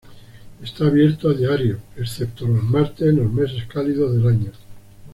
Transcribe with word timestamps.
Está 0.63 0.87
abierto 0.87 1.29
a 1.29 1.33
diario 1.35 1.77
excepto 1.95 2.47
los 2.47 2.63
martes 2.63 3.07
en 3.07 3.17
los 3.17 3.31
meses 3.31 3.67
cálidos 3.67 4.15
del 4.15 4.27
año. 4.29 4.51